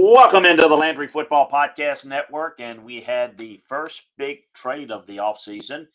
Welcome 0.00 0.44
into 0.44 0.68
the 0.68 0.76
Landry 0.76 1.08
Football 1.08 1.50
Podcast 1.50 2.04
Network, 2.04 2.60
and 2.60 2.84
we 2.84 3.00
had 3.00 3.36
the 3.36 3.60
first 3.66 4.02
big 4.16 4.42
trade 4.54 4.92
of 4.92 5.08
the 5.08 5.16
offseason. 5.16 5.88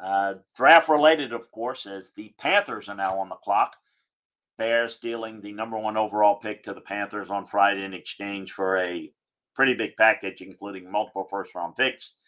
Uh, 0.00 0.34
draft 0.54 0.88
related, 0.88 1.32
of 1.32 1.50
course, 1.50 1.86
as 1.86 2.12
the 2.12 2.32
Panthers 2.38 2.88
are 2.88 2.94
now 2.94 3.18
on 3.18 3.28
the 3.28 3.34
clock. 3.34 3.74
Bears 4.58 4.98
dealing 4.98 5.40
the 5.40 5.52
number 5.52 5.76
one 5.76 5.96
overall 5.96 6.36
pick 6.36 6.62
to 6.62 6.72
the 6.72 6.80
Panthers 6.80 7.28
on 7.28 7.46
Friday 7.46 7.82
in 7.82 7.94
exchange 7.94 8.52
for 8.52 8.78
a 8.78 9.10
pretty 9.56 9.74
big 9.74 9.96
package, 9.96 10.40
including 10.40 10.88
multiple 10.88 11.26
first 11.28 11.52
round 11.56 11.74
picks. 11.74 12.18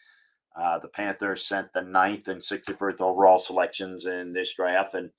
Uh, 0.60 0.80
the 0.80 0.88
Panthers 0.88 1.46
sent 1.46 1.72
the 1.72 1.82
ninth 1.82 2.26
and 2.26 2.42
61st 2.42 3.00
overall 3.00 3.38
selections 3.38 4.04
in 4.04 4.32
this 4.32 4.52
draft, 4.52 4.94
and 4.94 5.10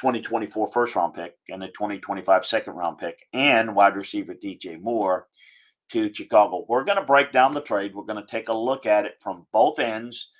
2024 0.00 0.68
first 0.68 0.94
round 0.96 1.14
pick 1.14 1.36
and 1.48 1.62
a 1.62 1.68
2025 1.68 2.44
second 2.44 2.74
round 2.74 2.98
pick 2.98 3.26
and 3.32 3.74
wide 3.74 3.96
receiver 3.96 4.34
DJ 4.34 4.80
Moore 4.80 5.26
to 5.90 6.12
Chicago. 6.12 6.64
We're 6.68 6.84
going 6.84 6.98
to 6.98 7.04
break 7.04 7.32
down 7.32 7.52
the 7.52 7.60
trade. 7.60 7.94
We're 7.94 8.04
going 8.04 8.24
to 8.24 8.30
take 8.30 8.48
a 8.48 8.54
look 8.54 8.86
at 8.86 9.04
it 9.04 9.14
from 9.20 9.46
both 9.52 9.78
ends. 9.78 10.30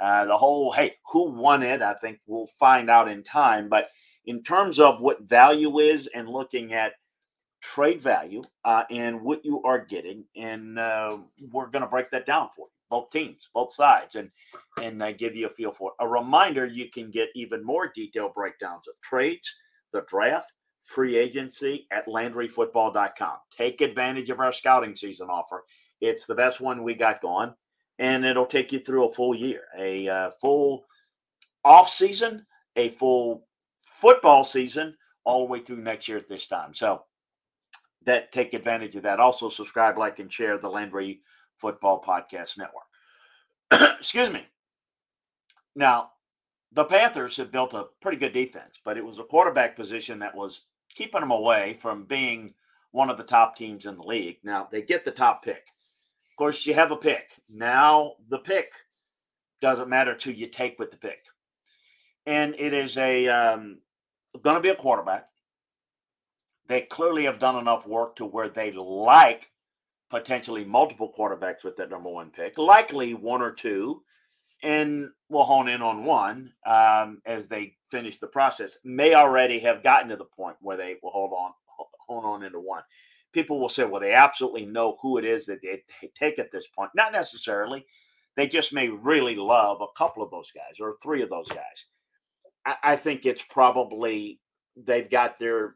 Uh, 0.00 0.24
the 0.24 0.36
whole, 0.36 0.72
hey, 0.72 0.94
who 1.12 1.30
won 1.30 1.62
it? 1.62 1.82
I 1.82 1.94
think 1.94 2.18
we'll 2.26 2.48
find 2.58 2.90
out 2.90 3.08
in 3.08 3.22
time. 3.22 3.68
But 3.68 3.88
in 4.26 4.42
terms 4.42 4.80
of 4.80 5.00
what 5.00 5.22
value 5.22 5.78
is 5.78 6.08
and 6.14 6.28
looking 6.28 6.72
at 6.72 6.92
trade 7.60 8.02
value 8.02 8.42
uh, 8.64 8.84
and 8.90 9.22
what 9.22 9.44
you 9.44 9.62
are 9.62 9.84
getting, 9.84 10.24
and 10.36 10.78
uh, 10.78 11.18
we're 11.52 11.68
going 11.68 11.82
to 11.82 11.88
break 11.88 12.10
that 12.10 12.26
down 12.26 12.48
for 12.56 12.66
you 12.66 12.83
both 12.90 13.10
teams, 13.10 13.48
both 13.54 13.72
sides, 13.72 14.14
and 14.14 14.30
and 14.82 15.02
uh, 15.02 15.12
give 15.12 15.34
you 15.34 15.46
a 15.46 15.50
feel 15.50 15.72
for 15.72 15.90
it. 15.90 16.04
A 16.04 16.08
reminder: 16.08 16.66
you 16.66 16.90
can 16.90 17.10
get 17.10 17.28
even 17.34 17.64
more 17.64 17.90
detailed 17.94 18.34
breakdowns 18.34 18.88
of 18.88 18.94
trades, 19.02 19.52
the 19.92 20.02
draft, 20.08 20.52
free 20.84 21.16
agency 21.16 21.86
at 21.90 22.06
LandryFootball.com. 22.06 23.36
Take 23.56 23.80
advantage 23.80 24.30
of 24.30 24.40
our 24.40 24.52
scouting 24.52 24.94
season 24.94 25.28
offer. 25.30 25.64
It's 26.00 26.26
the 26.26 26.34
best 26.34 26.60
one 26.60 26.82
we 26.82 26.94
got 26.94 27.22
going, 27.22 27.54
and 27.98 28.24
it'll 28.24 28.46
take 28.46 28.72
you 28.72 28.80
through 28.80 29.08
a 29.08 29.12
full 29.12 29.34
year, 29.34 29.62
a 29.78 30.08
uh, 30.08 30.30
full 30.40 30.84
off 31.64 31.88
season, 31.88 32.46
a 32.76 32.90
full 32.90 33.46
football 33.84 34.44
season, 34.44 34.96
all 35.24 35.46
the 35.46 35.52
way 35.52 35.60
through 35.60 35.78
next 35.78 36.08
year 36.08 36.18
at 36.18 36.28
this 36.28 36.46
time. 36.46 36.74
So 36.74 37.02
that 38.04 38.32
take 38.32 38.54
advantage 38.54 38.96
of 38.96 39.02
that. 39.04 39.20
Also 39.20 39.48
subscribe, 39.48 39.98
like, 39.98 40.18
and 40.18 40.32
share 40.32 40.58
the 40.58 40.68
Landry 40.68 41.20
Football 41.64 42.02
Podcast 42.02 42.58
Network. 42.58 42.84
Excuse 43.98 44.30
me. 44.30 44.46
Now, 45.74 46.10
the 46.72 46.84
Panthers 46.84 47.38
have 47.38 47.50
built 47.50 47.72
a 47.72 47.86
pretty 48.02 48.18
good 48.18 48.34
defense, 48.34 48.78
but 48.84 48.98
it 48.98 49.04
was 49.04 49.18
a 49.18 49.24
quarterback 49.24 49.74
position 49.74 50.18
that 50.18 50.36
was 50.36 50.66
keeping 50.90 51.22
them 51.22 51.30
away 51.30 51.78
from 51.80 52.04
being 52.04 52.52
one 52.90 53.08
of 53.08 53.16
the 53.16 53.24
top 53.24 53.56
teams 53.56 53.86
in 53.86 53.96
the 53.96 54.02
league. 54.02 54.36
Now, 54.44 54.68
they 54.70 54.82
get 54.82 55.06
the 55.06 55.10
top 55.10 55.42
pick. 55.42 55.64
Of 56.30 56.36
course, 56.36 56.66
you 56.66 56.74
have 56.74 56.92
a 56.92 56.96
pick. 56.96 57.30
Now, 57.48 58.16
the 58.28 58.40
pick 58.40 58.70
doesn't 59.62 59.88
matter 59.88 60.14
to 60.16 60.32
you 60.34 60.48
take 60.48 60.78
with 60.78 60.90
the 60.90 60.98
pick. 60.98 61.24
And 62.26 62.54
it 62.58 62.74
is 62.74 62.98
a 62.98 63.26
um, 63.28 63.78
going 64.42 64.56
to 64.56 64.60
be 64.60 64.68
a 64.68 64.76
quarterback. 64.76 65.28
They 66.68 66.82
clearly 66.82 67.24
have 67.24 67.38
done 67.38 67.56
enough 67.56 67.86
work 67.86 68.16
to 68.16 68.26
where 68.26 68.50
they 68.50 68.70
like 68.72 69.50
potentially 70.14 70.64
multiple 70.64 71.12
quarterbacks 71.18 71.64
with 71.64 71.76
that 71.76 71.90
number 71.90 72.08
one 72.08 72.30
pick, 72.30 72.56
likely 72.56 73.14
one 73.14 73.42
or 73.42 73.50
two, 73.50 74.00
and 74.62 75.08
we'll 75.28 75.42
hone 75.42 75.68
in 75.68 75.82
on 75.82 76.04
one 76.04 76.52
um, 76.64 77.20
as 77.26 77.48
they 77.48 77.74
finish 77.90 78.20
the 78.20 78.26
process. 78.28 78.70
May 78.84 79.14
already 79.14 79.58
have 79.58 79.82
gotten 79.82 80.08
to 80.10 80.16
the 80.16 80.24
point 80.24 80.54
where 80.60 80.76
they 80.76 80.94
will 81.02 81.10
hold 81.10 81.32
on, 81.32 81.50
hone 82.06 82.24
on 82.24 82.44
into 82.44 82.60
one. 82.60 82.82
People 83.32 83.58
will 83.58 83.68
say, 83.68 83.84
well, 83.84 84.00
they 84.00 84.12
absolutely 84.12 84.64
know 84.64 84.96
who 85.02 85.18
it 85.18 85.24
is 85.24 85.46
that 85.46 85.58
they 85.62 85.82
take 86.16 86.38
at 86.38 86.52
this 86.52 86.68
point. 86.68 86.90
Not 86.94 87.10
necessarily. 87.10 87.84
They 88.36 88.46
just 88.46 88.72
may 88.72 88.88
really 88.88 89.34
love 89.34 89.80
a 89.80 89.98
couple 89.98 90.22
of 90.22 90.30
those 90.30 90.52
guys 90.52 90.78
or 90.78 90.94
three 91.02 91.22
of 91.22 91.30
those 91.30 91.48
guys. 91.48 91.86
I, 92.64 92.76
I 92.84 92.96
think 92.96 93.26
it's 93.26 93.42
probably 93.50 94.38
they've 94.76 95.10
got 95.10 95.40
their 95.40 95.74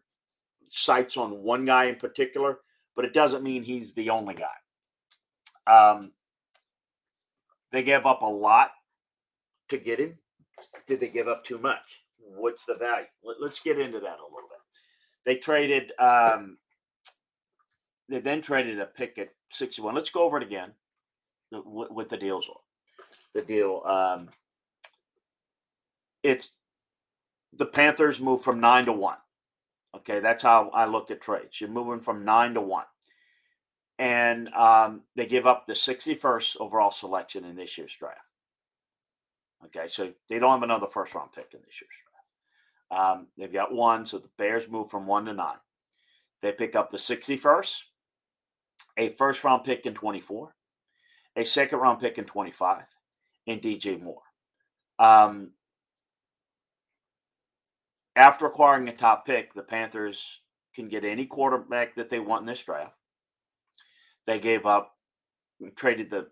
sights 0.68 1.16
on 1.16 1.42
one 1.42 1.64
guy 1.64 1.86
in 1.86 1.96
particular 1.96 2.58
but 2.98 3.04
it 3.04 3.14
doesn't 3.14 3.44
mean 3.44 3.62
he's 3.62 3.92
the 3.92 4.10
only 4.10 4.34
guy. 4.34 5.72
Um, 5.72 6.10
they 7.70 7.84
gave 7.84 8.06
up 8.06 8.22
a 8.22 8.26
lot 8.26 8.72
to 9.68 9.78
get 9.78 10.00
him. 10.00 10.18
Did 10.88 10.98
they 10.98 11.06
give 11.06 11.28
up 11.28 11.44
too 11.44 11.58
much? 11.58 12.02
What's 12.18 12.64
the 12.64 12.74
value? 12.74 13.06
Let, 13.22 13.48
us 13.48 13.60
get 13.60 13.78
into 13.78 14.00
that 14.00 14.18
a 14.18 14.24
little 14.24 14.48
bit. 14.50 14.58
They 15.24 15.36
traded. 15.36 15.92
Um, 16.00 16.58
they 18.08 18.18
then 18.18 18.40
traded 18.40 18.80
a 18.80 18.86
pick 18.86 19.16
at 19.18 19.28
sixty-one. 19.52 19.94
Let's 19.94 20.10
go 20.10 20.24
over 20.24 20.38
it 20.38 20.42
again. 20.42 20.72
What, 21.50 21.94
what 21.94 22.08
the 22.08 22.16
deals 22.16 22.48
were. 22.48 23.40
The 23.40 23.46
deal. 23.46 23.80
Um, 23.86 24.28
it's 26.24 26.50
the 27.52 27.66
Panthers 27.66 28.18
moved 28.18 28.42
from 28.42 28.58
nine 28.58 28.86
to 28.86 28.92
one. 28.92 29.18
Okay, 29.96 30.20
that's 30.20 30.42
how 30.42 30.70
I 30.70 30.86
look 30.86 31.10
at 31.10 31.20
trades. 31.20 31.60
You're 31.60 31.70
moving 31.70 32.00
from 32.00 32.24
nine 32.24 32.54
to 32.54 32.60
one. 32.60 32.84
And 33.98 34.48
um, 34.54 35.02
they 35.16 35.26
give 35.26 35.46
up 35.46 35.66
the 35.66 35.72
61st 35.72 36.58
overall 36.60 36.90
selection 36.90 37.44
in 37.44 37.56
this 37.56 37.76
year's 37.76 37.94
draft. 37.96 38.20
Okay, 39.66 39.88
so 39.88 40.12
they 40.28 40.38
don't 40.38 40.52
have 40.52 40.62
another 40.62 40.86
first 40.86 41.14
round 41.14 41.32
pick 41.32 41.48
in 41.52 41.60
this 41.64 41.80
year's 41.80 41.90
draft. 42.90 43.18
Um, 43.18 43.26
they've 43.36 43.52
got 43.52 43.74
one, 43.74 44.06
so 44.06 44.18
the 44.18 44.30
Bears 44.38 44.68
move 44.68 44.90
from 44.90 45.06
one 45.06 45.24
to 45.24 45.32
nine. 45.32 45.56
They 46.42 46.52
pick 46.52 46.76
up 46.76 46.90
the 46.90 46.96
61st, 46.96 47.82
a 48.98 49.08
first 49.10 49.42
round 49.42 49.64
pick 49.64 49.84
in 49.86 49.94
24, 49.94 50.54
a 51.36 51.44
second 51.44 51.78
round 51.80 52.00
pick 52.00 52.18
in 52.18 52.24
25, 52.24 52.84
and 53.48 53.60
DJ 53.60 54.00
Moore. 54.00 54.22
Um, 55.00 55.50
after 58.18 58.46
acquiring 58.46 58.88
a 58.88 58.96
top 58.96 59.24
pick, 59.24 59.54
the 59.54 59.62
Panthers 59.62 60.40
can 60.74 60.88
get 60.88 61.04
any 61.04 61.24
quarterback 61.24 61.94
that 61.94 62.10
they 62.10 62.18
want 62.18 62.42
in 62.42 62.46
this 62.46 62.64
draft. 62.64 62.94
They 64.26 64.40
gave 64.40 64.66
up, 64.66 64.96
traded 65.76 66.10
the 66.10 66.26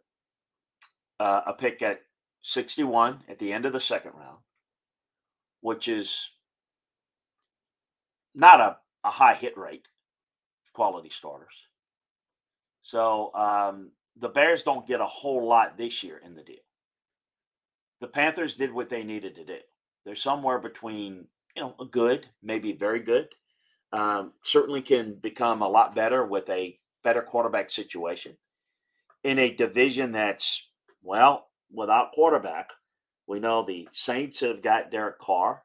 uh, 1.21 1.43
a 1.47 1.53
pick 1.53 1.81
at 1.83 2.01
61 2.43 3.23
at 3.29 3.39
the 3.39 3.53
end 3.53 3.67
of 3.67 3.73
the 3.73 3.81
second 3.81 4.13
round, 4.15 4.39
which 5.61 5.87
is 5.87 6.33
not 8.35 8.61
a, 8.61 8.77
a 9.05 9.11
high 9.11 9.35
hit 9.35 9.57
rate 9.57 9.87
quality 10.75 11.09
starters. 11.09 11.55
So 12.83 13.31
um, 13.35 13.93
the 14.19 14.29
Bears 14.29 14.63
don't 14.63 14.87
get 14.87 15.01
a 15.01 15.07
whole 15.07 15.47
lot 15.47 15.79
this 15.79 16.03
year 16.03 16.21
in 16.25 16.35
the 16.35 16.43
deal. 16.43 16.57
The 18.01 18.09
Panthers 18.09 18.55
did 18.55 18.73
what 18.73 18.89
they 18.89 19.05
needed 19.05 19.37
to 19.37 19.45
do. 19.45 19.59
They're 20.05 20.17
somewhere 20.17 20.59
between 20.59 21.29
you 21.57 21.63
know, 21.63 21.75
a 21.81 21.87
good, 21.87 22.29
maybe 22.43 22.73
very 22.73 23.01
good. 23.01 23.29
Um, 23.93 24.33
certainly 24.43 24.83
can 24.83 25.15
become 25.15 25.63
a 25.63 25.69
lot 25.69 25.95
better 25.95 26.27
with 26.27 26.49
a 26.51 26.79
better 27.03 27.23
quarterback 27.23 27.71
situation 27.71 28.37
in 29.25 29.39
a 29.39 29.55
division 29.55 30.13
that's 30.13 30.69
well 31.03 31.49
without 31.73 32.13
quarterback. 32.13 32.69
We 33.27 33.41
know 33.41 33.65
the 33.65 33.89
Saints 33.93 34.41
have 34.41 34.63
got 34.63 34.91
Derek 34.91 35.19
Carr. 35.19 35.63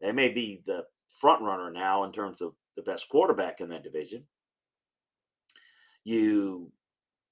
They 0.00 0.12
may 0.12 0.28
be 0.28 0.62
the 0.66 0.84
front 1.20 1.42
runner 1.42 1.70
now 1.70 2.04
in 2.04 2.12
terms 2.12 2.40
of 2.40 2.52
the 2.76 2.82
best 2.82 3.08
quarterback 3.08 3.60
in 3.60 3.68
that 3.70 3.82
division. 3.82 4.24
You 6.04 6.70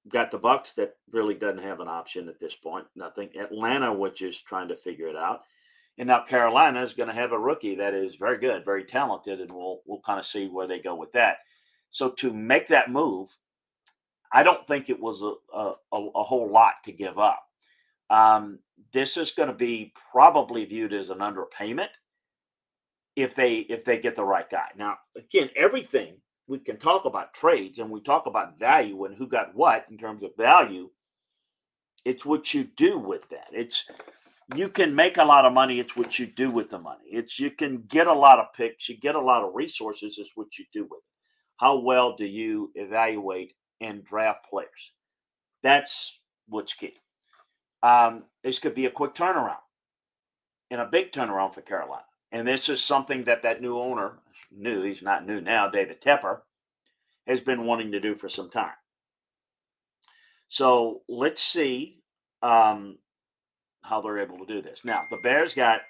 got 0.09 0.31
the 0.31 0.39
Bucs 0.39 0.75
that 0.75 0.97
really 1.11 1.35
doesn't 1.35 1.63
have 1.63 1.81
an 1.81 1.89
option 1.89 2.29
at 2.29 2.41
this 2.41 2.55
point. 2.55 2.87
Nothing. 2.97 3.31
Atlanta, 3.39 3.93
which 3.93 4.23
is 4.23 4.41
trying 4.41 4.69
to 4.69 4.77
figure 4.77 5.09
it 5.09 5.17
out. 5.17 5.43
And 5.99 6.07
now 6.07 6.23
Carolina 6.23 6.83
is 6.83 6.95
going 6.95 7.09
to 7.09 7.15
have 7.15 7.33
a 7.33 7.39
rookie 7.39 7.75
that 7.75 7.93
is 7.93 8.15
very 8.15 8.39
good, 8.39 8.65
very 8.65 8.85
talented, 8.85 9.41
and 9.41 9.51
we'll 9.51 9.81
we'll 9.85 10.01
kind 10.01 10.21
of 10.21 10.27
see 10.27 10.47
where 10.47 10.69
they 10.69 10.79
go 10.79 10.95
with 10.95 11.13
that. 11.13 11.39
So 11.91 12.11
to 12.11 12.33
make 12.33 12.69
that 12.69 12.91
move, 12.91 13.37
I 14.33 14.43
don't 14.45 14.67
think 14.67 14.89
it 14.89 15.01
was 15.01 15.23
a 15.23 15.33
a, 15.55 15.75
a 15.93 16.23
whole 16.23 16.51
lot 16.51 16.75
to 16.85 16.93
give 16.93 17.19
up. 17.19 17.43
Um, 18.11 18.61
this 18.93 19.17
is 19.17 19.33
going 19.33 19.49
to 19.49 19.55
be 19.55 19.93
probably 20.13 20.65
viewed 20.65 20.93
as 20.93 21.11
an 21.11 21.19
underpayment 21.19 21.91
if 23.17 23.35
they 23.35 23.57
if 23.57 23.85
they 23.85 23.99
get 23.99 24.15
the 24.15 24.25
right 24.25 24.49
guy. 24.49 24.69
Now, 24.77 24.99
again, 25.17 25.51
everything 25.57 26.15
we 26.47 26.59
can 26.59 26.79
talk 26.79 27.05
about 27.05 27.35
trades 27.35 27.79
and 27.81 27.91
we 27.91 28.01
talk 28.01 28.27
about 28.27 28.59
value 28.59 29.05
and 29.05 29.17
who 29.17 29.27
got 29.27 29.55
what 29.55 29.85
in 29.91 29.99
terms 29.99 30.23
of 30.23 30.37
value. 30.37 30.91
It's 32.05 32.25
what 32.25 32.55
you 32.55 32.65
do 32.65 32.99
with 32.99 33.29
that. 33.31 33.49
It's 33.53 33.91
you 34.55 34.69
can 34.69 34.95
make 34.95 35.19
a 35.19 35.25
lot 35.25 35.45
of 35.45 35.53
money. 35.53 35.79
It's 35.79 35.97
what 35.97 36.19
you 36.19 36.27
do 36.27 36.51
with 36.51 36.71
the 36.71 36.79
money. 36.79 37.05
It's 37.11 37.39
you 37.39 37.51
can 37.51 37.83
get 37.89 38.07
a 38.07 38.13
lot 38.13 38.39
of 38.39 38.53
picks, 38.57 38.89
you 38.89 38.97
get 38.97 39.15
a 39.15 39.21
lot 39.21 39.45
of 39.45 39.55
resources. 39.55 40.19
Is 40.19 40.33
what 40.35 40.59
you 40.59 40.65
do 40.73 40.85
with 40.85 40.99
it. 40.99 41.05
How 41.59 41.79
well 41.79 42.17
do 42.17 42.25
you 42.25 42.71
evaluate 42.75 43.55
and 43.81 44.05
draft 44.05 44.47
players? 44.49 44.93
That's 45.63 46.21
what's 46.49 46.75
key. 46.75 46.95
Um, 47.83 48.25
this 48.43 48.59
could 48.59 48.75
be 48.75 48.87
a 48.87 48.91
quick 48.91 49.15
turnaround 49.15 49.57
and 50.71 50.81
a 50.81 50.87
big 50.87 51.13
turnaround 51.13 51.55
for 51.55 51.61
Carolina. 51.61 52.05
And 52.33 52.47
this 52.47 52.69
is 52.69 52.83
something 52.83 53.25
that 53.25 53.43
that 53.43 53.61
new 53.61 53.79
owner, 53.79 54.19
new, 54.51 54.83
he's 54.83 55.03
not 55.03 55.27
new 55.27 55.41
now, 55.41 55.69
David 55.69 56.01
Tepper, 56.01 56.41
has 57.27 57.41
been 57.41 57.65
wanting 57.65 57.93
to 57.93 58.01
do 58.01 58.15
for 58.15 58.29
some 58.29 58.51
time. 58.51 58.73
So 60.49 61.03
let's 61.09 61.43
see 61.43 62.03
um, 62.43 62.99
how 63.89 64.01
they're 64.01 64.21
able 64.21 64.39
to 64.39 64.47
do 64.47 64.63
this. 64.63 64.81
Now, 64.85 65.07
the 65.11 65.17
Bears 65.17 65.55
got 65.55 65.81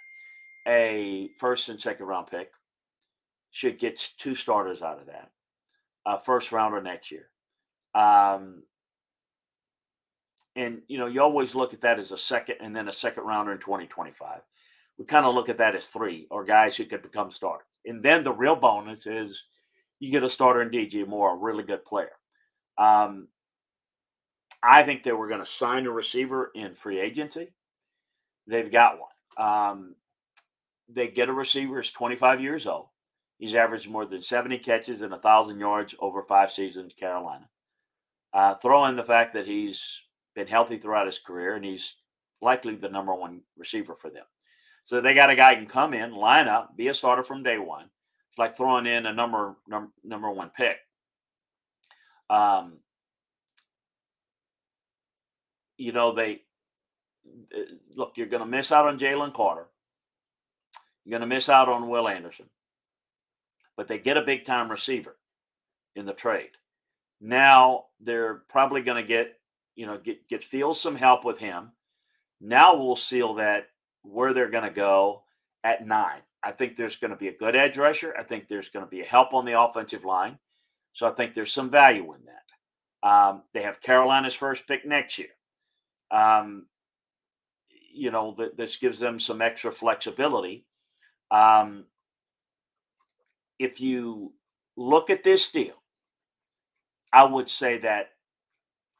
a 0.66 1.30
first 1.38 1.68
and 1.68 1.80
second 1.80 2.06
round 2.06 2.28
pick, 2.28 2.52
should 3.50 3.78
get 3.78 4.08
two 4.18 4.34
starters 4.34 4.82
out 4.82 5.00
of 5.00 5.06
that, 5.06 5.30
a 6.06 6.18
first 6.18 6.52
rounder 6.52 6.82
next 6.82 7.10
year. 7.10 7.28
Um, 7.94 8.62
and 10.54 10.82
you 10.88 10.98
know, 10.98 11.06
you 11.06 11.22
always 11.22 11.54
look 11.54 11.72
at 11.72 11.80
that 11.80 11.98
as 11.98 12.12
a 12.12 12.18
second 12.18 12.56
and 12.60 12.74
then 12.74 12.88
a 12.88 12.92
second 12.92 13.24
rounder 13.24 13.52
in 13.52 13.58
2025. 13.58 14.40
We 14.98 15.04
kind 15.04 15.24
of 15.24 15.34
look 15.34 15.48
at 15.48 15.58
that 15.58 15.76
as 15.76 15.86
three 15.86 16.26
or 16.30 16.44
guys 16.44 16.76
who 16.76 16.84
could 16.84 17.02
become 17.02 17.30
starters. 17.30 17.66
And 17.86 18.02
then 18.02 18.24
the 18.24 18.32
real 18.32 18.56
bonus 18.56 19.06
is 19.06 19.44
you 20.00 20.10
get 20.10 20.24
a 20.24 20.30
starter 20.30 20.62
in 20.62 20.70
DJ 20.70 21.06
Moore, 21.06 21.34
a 21.34 21.38
really 21.38 21.62
good 21.62 21.84
player. 21.84 22.10
Um, 22.76 23.28
I 24.62 24.82
think 24.82 25.02
they 25.02 25.12
were 25.12 25.28
going 25.28 25.40
to 25.40 25.46
sign 25.46 25.86
a 25.86 25.90
receiver 25.90 26.50
in 26.54 26.74
free 26.74 26.98
agency. 26.98 27.48
They've 28.48 28.72
got 28.72 28.98
one. 28.98 29.46
Um, 29.46 29.94
they 30.88 31.08
get 31.08 31.28
a 31.28 31.32
receiver 31.32 31.76
who's 31.76 31.92
25 31.92 32.40
years 32.40 32.66
old. 32.66 32.86
He's 33.38 33.54
averaged 33.54 33.88
more 33.88 34.06
than 34.06 34.22
70 34.22 34.58
catches 34.58 35.02
and 35.02 35.12
1,000 35.12 35.60
yards 35.60 35.94
over 36.00 36.22
five 36.22 36.50
seasons 36.50 36.92
in 36.92 36.98
Carolina. 36.98 37.48
Uh, 38.32 38.54
throw 38.54 38.86
in 38.86 38.96
the 38.96 39.04
fact 39.04 39.34
that 39.34 39.46
he's 39.46 40.02
been 40.34 40.48
healthy 40.48 40.78
throughout 40.78 41.06
his 41.06 41.18
career, 41.18 41.54
and 41.54 41.64
he's 41.64 41.94
likely 42.40 42.74
the 42.74 42.88
number 42.88 43.14
one 43.14 43.42
receiver 43.56 43.94
for 43.94 44.10
them. 44.10 44.24
So 44.84 45.00
they 45.00 45.14
got 45.14 45.30
a 45.30 45.36
guy 45.36 45.54
who 45.54 45.60
can 45.60 45.68
come 45.68 45.94
in, 45.94 46.14
line 46.14 46.48
up, 46.48 46.76
be 46.76 46.88
a 46.88 46.94
starter 46.94 47.22
from 47.22 47.42
day 47.42 47.58
one. 47.58 47.90
It's 48.30 48.38
like 48.38 48.56
throwing 48.56 48.86
in 48.86 49.06
a 49.06 49.12
number 49.12 49.56
number, 49.68 49.90
number 50.02 50.30
one 50.30 50.50
pick. 50.56 50.78
Um, 52.30 52.78
you 55.76 55.92
know 55.92 56.12
they 56.12 56.42
look. 57.94 58.12
You're 58.16 58.26
going 58.26 58.42
to 58.42 58.48
miss 58.48 58.72
out 58.72 58.86
on 58.86 58.98
Jalen 58.98 59.34
Carter. 59.34 59.66
You're 61.04 61.18
going 61.18 61.28
to 61.28 61.34
miss 61.34 61.48
out 61.48 61.68
on 61.68 61.88
Will 61.88 62.08
Anderson, 62.08 62.46
but 63.76 63.88
they 63.88 63.98
get 63.98 64.16
a 64.16 64.22
big 64.22 64.44
time 64.44 64.70
receiver 64.70 65.16
in 65.96 66.06
the 66.06 66.12
trade. 66.12 66.50
Now 67.20 67.86
they're 68.00 68.42
probably 68.48 68.82
going 68.82 69.02
to 69.02 69.08
get 69.08 69.38
you 69.78 69.86
know, 69.86 69.96
get 69.96 70.28
get 70.28 70.42
Fields 70.42 70.80
some 70.80 70.96
help 70.96 71.24
with 71.24 71.38
him. 71.38 71.70
Now 72.40 72.76
we'll 72.76 72.96
seal 72.96 73.34
that 73.34 73.68
where 74.02 74.34
they're 74.34 74.50
going 74.50 74.64
to 74.64 74.70
go 74.70 75.22
at 75.62 75.86
nine. 75.86 76.20
I 76.42 76.50
think 76.50 76.74
there's 76.74 76.96
going 76.96 77.12
to 77.12 77.16
be 77.16 77.28
a 77.28 77.36
good 77.36 77.54
edge 77.54 77.78
rusher. 77.78 78.12
I 78.18 78.24
think 78.24 78.48
there's 78.48 78.70
going 78.70 78.84
to 78.84 78.90
be 78.90 79.02
a 79.02 79.06
help 79.06 79.32
on 79.34 79.44
the 79.44 79.60
offensive 79.60 80.04
line. 80.04 80.38
So 80.94 81.06
I 81.06 81.12
think 81.12 81.32
there's 81.32 81.52
some 81.52 81.70
value 81.70 82.12
in 82.12 82.20
that. 82.24 83.08
Um, 83.08 83.42
they 83.54 83.62
have 83.62 83.80
Carolina's 83.80 84.34
first 84.34 84.66
pick 84.66 84.84
next 84.84 85.16
year. 85.16 85.28
Um, 86.10 86.66
you 87.92 88.10
know, 88.10 88.34
th- 88.36 88.52
this 88.56 88.76
gives 88.76 88.98
them 88.98 89.18
some 89.18 89.42
extra 89.42 89.72
flexibility. 89.72 90.64
Um, 91.30 91.84
if 93.58 93.80
you 93.80 94.32
look 94.76 95.10
at 95.10 95.24
this 95.24 95.50
deal, 95.50 95.82
I 97.12 97.24
would 97.24 97.48
say 97.48 97.78
that 97.78 98.10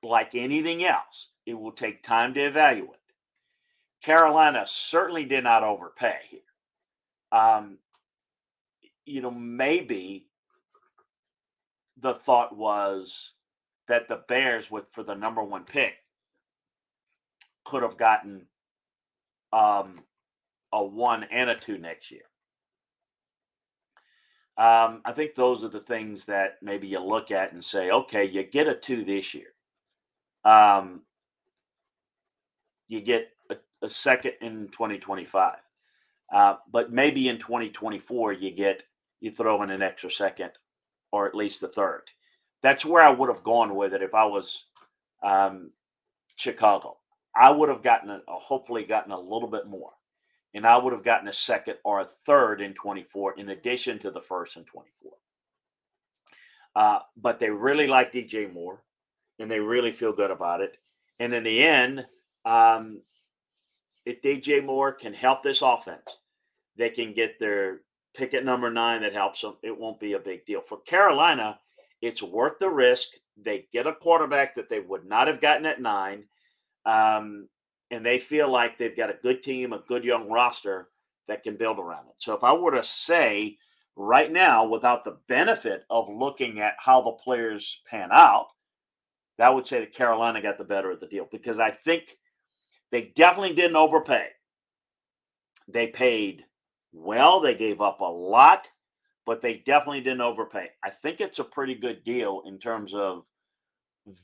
like 0.03 0.35
anything 0.35 0.85
else, 0.85 1.29
it 1.47 1.55
will 1.55 1.73
take 1.73 2.03
time 2.03 2.35
to 2.35 2.41
evaluate. 2.41 2.93
Carolina 4.03 4.65
certainly 4.67 5.25
did 5.25 5.45
not 5.45 5.65
overpay 5.65 6.19
here. 6.29 6.41
Um, 7.33 7.79
you 9.05 9.21
know, 9.21 9.31
maybe 9.31 10.27
the 12.01 12.15
thought 12.15 12.57
was 12.57 13.33
that 13.89 14.09
the 14.09 14.23
Bears, 14.29 14.71
with 14.71 14.85
for 14.93 15.03
the 15.03 15.15
number 15.15 15.43
one 15.43 15.65
pick, 15.65 15.95
could 17.65 17.83
have 17.83 17.97
gotten 17.97 18.47
um, 19.53 20.01
a 20.73 20.85
one 20.85 21.25
and 21.25 21.51
a 21.51 21.55
two 21.55 21.79
next 21.79 22.11
year. 22.11 22.23
Um, 24.57 25.03
I 25.05 25.13
think 25.13 25.35
those 25.35 25.63
are 25.63 25.69
the 25.69 25.81
things 25.81 26.25
that 26.27 26.57
maybe 26.63 26.89
you 26.89 26.99
look 26.99 27.31
at 27.31 27.53
and 27.53 27.65
say, 27.65 27.91
okay, 27.91 28.25
you 28.25 28.43
get 28.43 28.67
a 28.67 28.75
two 28.75 29.05
this 29.05 29.33
year. 29.33 29.55
Um, 30.45 31.03
you 32.89 33.01
get 33.01 33.29
a, 33.51 33.57
a 33.83 33.89
second 33.89 34.33
in 34.41 34.69
2025. 34.73 35.59
Uh, 36.33 36.57
but 36.73 36.93
maybe 36.93 37.29
in 37.29 37.39
2024 37.39 38.33
you 38.35 38.51
get 38.51 38.83
you 39.21 39.31
throw 39.31 39.63
in 39.63 39.71
an 39.71 39.81
extra 39.81 40.11
second 40.11 40.51
or 41.13 41.27
at 41.27 41.35
least 41.35 41.63
a 41.63 41.69
third. 41.69 42.03
That's 42.63 42.85
where 42.85 43.03
I 43.03 43.11
would 43.11 43.29
have 43.29 43.45
gone 43.45 43.75
with 43.77 43.95
it 43.95 44.03
if 44.03 44.15
I 44.15 44.25
was 44.25 44.67
um, 45.23 45.71
Chicago. 46.37 46.99
I 47.35 47.51
would 47.51 47.69
have 47.69 47.83
gotten 47.83 48.11
a, 48.11 48.21
hopefully 48.27 48.85
gotten 48.85 49.13
a 49.13 49.21
little 49.21 49.49
bit 49.49 49.67
more, 49.67 49.93
and 50.55 50.67
I 50.67 50.77
would 50.77 50.93
have 50.93 51.05
gotten 51.05 51.29
a 51.29 51.33
second 51.33 51.77
or 51.85 52.01
a 52.01 52.09
third 52.27 52.61
in 52.61 52.75
24 52.75 53.39
in 53.39 53.51
addition 53.51 53.99
to 54.01 54.11
the 54.11 54.21
first 54.21 54.57
in 54.57 54.65
24. 54.65 55.13
Uh, 56.75 57.01
but 57.17 57.39
they 57.39 57.51
really 57.51 57.87
like 57.87 58.13
DJ 58.13 58.53
Moore 58.53 58.83
and 59.39 59.51
they 59.51 59.59
really 59.59 59.93
feel 59.93 60.13
good 60.13 60.31
about 60.31 60.61
it. 60.61 60.77
And 61.19 61.33
in 61.35 61.43
the 61.43 61.63
end, 61.63 62.07
um, 62.45 63.03
if 64.07 64.23
DJ 64.23 64.65
Moore 64.65 64.93
can 64.93 65.13
help 65.13 65.43
this 65.43 65.63
offense, 65.63 66.19
they 66.77 66.91
can 66.91 67.13
get 67.13 67.39
their 67.39 67.81
pick 68.15 68.35
at 68.35 68.45
number 68.45 68.71
nine 68.71 69.03
that 69.03 69.13
helps 69.13 69.41
them. 69.43 69.57
It 69.63 69.77
won't 69.77 70.01
be 70.01 70.15
a 70.15 70.19
big 70.19 70.47
deal. 70.47 70.61
For 70.61 70.81
Carolina, 70.83 71.59
it's 72.01 72.23
worth 72.23 72.59
the 72.59 72.71
risk. 72.71 73.09
They 73.37 73.67
get 73.73 73.87
a 73.87 73.95
quarterback 73.95 74.55
that 74.57 74.69
they 74.69 74.81
would 74.81 75.05
not 75.05 75.27
have 75.27 75.41
gotten 75.41 75.67
at 75.67 75.81
nine. 75.81 76.25
Um, 76.87 77.49
and 77.91 78.05
they 78.05 78.19
feel 78.19 78.51
like 78.51 78.79
they've 78.79 78.97
got 78.97 79.11
a 79.11 79.19
good 79.23 79.43
team, 79.43 79.73
a 79.73 79.83
good 79.89 80.05
young 80.05 80.29
roster 80.29 80.89
that 81.27 81.43
can 81.43 81.57
build 81.57 81.79
around 81.79 82.07
it. 82.09 82.15
So 82.19 82.35
if 82.35 82.45
I 82.45 82.53
were 82.53 82.73
to 82.73 82.83
say 82.83 83.57
right 83.97 84.31
now, 84.31 84.67
without 84.67 85.05
the 85.05 85.19
benefit 85.29 85.85
of 85.91 86.09
looking 86.09 86.61
at 86.61 86.75
how 86.79 87.01
the 87.03 87.13
players 87.13 87.81
pan 87.89 88.11
out, 88.13 88.49
that 89.39 89.55
would 89.55 89.67
say 89.67 89.81
that 89.81 89.95
Carolina 89.95 90.43
got 90.43 90.59
the 90.59 90.65
better 90.65 90.91
of 90.91 91.01
the 91.01 91.07
deal 91.07 91.29
because 91.31 91.59
I 91.59 91.71
think 91.71 92.17
they 92.91 93.13
definitely 93.15 93.55
didn't 93.55 93.77
overpay. 93.77 94.27
They 95.69 95.89
paid 95.89 96.45
well, 96.93 97.41
they 97.41 97.55
gave 97.55 97.81
up 97.81 98.01
a 98.01 98.05
lot, 98.05 98.69
but 99.27 99.43
they 99.43 99.63
definitely 99.67 100.01
didn't 100.01 100.23
overpay. 100.23 100.71
I 100.83 100.91
think 100.91 101.21
it's 101.21 101.39
a 101.39 101.45
pretty 101.45 101.75
good 101.75 102.03
deal 102.03 102.43
in 102.47 102.59
terms 102.59 102.95
of 102.95 103.25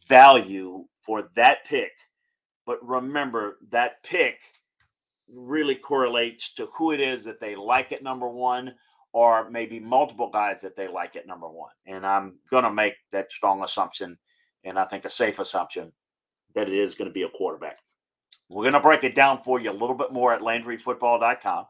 value 0.08 0.87
for 1.02 1.28
that 1.37 1.64
pick. 1.66 1.92
But 2.66 2.87
remember, 2.87 3.59
that 3.71 4.02
pick 4.02 4.38
really 5.28 5.75
correlates 5.75 6.54
to 6.54 6.66
who 6.76 6.92
it 6.92 7.00
is 7.00 7.25
that 7.25 7.40
they 7.40 7.56
like 7.56 7.92
at 7.92 8.02
number 8.02 8.28
one, 8.28 8.75
or 9.12 9.49
maybe 9.50 9.78
multiple 9.78 10.30
guys 10.30 10.61
that 10.62 10.76
they 10.76 10.88
like 10.88 11.16
at 11.16 11.26
number 11.26 11.49
one. 11.49 11.73
And 11.87 12.06
I'm 12.06 12.38
going 12.50 12.64
to 12.64 12.73
make 12.73 12.94
that 13.12 13.33
strong 13.33 13.62
assumption 13.62 14.18
and 14.64 14.78
I 14.78 14.85
think 14.85 15.04
a 15.04 15.11
safe 15.11 15.38
assumption 15.38 15.92
that 16.54 16.68
it 16.68 16.75
is 16.75 16.94
going 16.94 17.09
to 17.09 17.14
be 17.14 17.23
a 17.23 17.28
quarterback. 17.28 17.78
We're 18.49 18.64
going 18.64 18.75
to 18.75 18.80
break 18.80 19.04
it 19.04 19.14
down 19.14 19.42
for 19.42 19.61
you 19.61 19.71
a 19.71 19.73
little 19.73 19.94
bit 19.94 20.12
more 20.12 20.33
at 20.33 20.40
LandryFootball.com. 20.40 21.66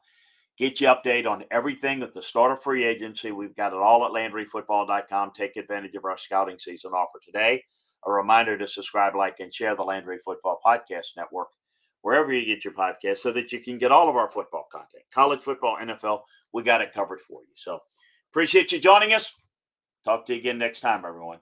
Get 0.57 0.81
you 0.81 0.89
update 0.89 1.27
on 1.27 1.45
everything 1.51 2.03
at 2.03 2.15
the 2.15 2.23
start 2.23 2.53
of 2.53 2.63
free 2.63 2.85
agency. 2.85 3.33
We've 3.33 3.57
got 3.57 3.73
it 3.73 3.79
all 3.79 4.05
at 4.05 4.13
LandryFootball.com. 4.13 5.33
Take 5.37 5.57
advantage 5.57 5.95
of 5.97 6.05
our 6.05 6.17
scouting 6.17 6.59
season 6.59 6.93
offer 6.93 7.19
today. 7.25 7.63
A 8.07 8.13
reminder 8.13 8.59
to 8.59 8.67
subscribe, 8.67 9.15
like, 9.15 9.41
and 9.41 9.53
share 9.53 9.75
the 9.75 9.83
Landry 9.83 10.19
Football 10.25 10.61
Podcast 10.65 11.17
Network 11.17 11.49
wherever 12.03 12.33
you 12.33 12.45
get 12.45 12.65
your 12.65 12.75
podcast 12.75 13.19
so 13.19 13.33
that 13.33 13.51
you 13.51 13.61
can 13.61 13.79
get 13.79 13.91
all 13.91 14.11
of 14.11 14.17
our 14.17 14.29
football 14.29 14.69
content. 14.71 15.05
College 15.13 15.41
football, 15.43 15.79
NFL, 15.83 16.21
we 16.53 16.63
got 16.63 16.83
it 16.83 16.93
covered 16.93 17.21
for 17.21 17.41
you. 17.41 17.55
So 17.55 17.81
appreciate 18.31 18.73
you 18.73 18.79
joining 18.79 19.15
us. 19.15 19.35
Talk 20.05 20.27
to 20.27 20.35
you 20.35 20.41
again 20.41 20.59
next 20.59 20.81
time, 20.81 21.05
everyone. 21.07 21.39